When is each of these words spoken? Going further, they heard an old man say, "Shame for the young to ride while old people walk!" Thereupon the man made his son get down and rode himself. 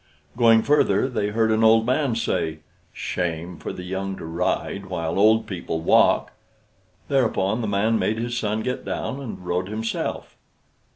Going 0.35 0.63
further, 0.63 1.07
they 1.07 1.27
heard 1.27 1.51
an 1.51 1.63
old 1.63 1.85
man 1.85 2.15
say, 2.15 2.61
"Shame 2.91 3.57
for 3.59 3.71
the 3.71 3.83
young 3.83 4.17
to 4.17 4.25
ride 4.25 4.87
while 4.87 5.19
old 5.19 5.45
people 5.45 5.79
walk!" 5.79 6.31
Thereupon 7.07 7.61
the 7.61 7.67
man 7.67 7.99
made 7.99 8.17
his 8.17 8.35
son 8.35 8.63
get 8.63 8.83
down 8.83 9.19
and 9.21 9.45
rode 9.45 9.67
himself. 9.69 10.35